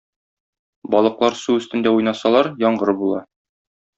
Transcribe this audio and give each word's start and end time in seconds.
Балыклар 0.95 1.35
су 1.41 1.57
өстендә 1.59 1.93
уйнасалар, 1.99 2.51
яңгыр 2.65 2.95
була. 3.05 3.23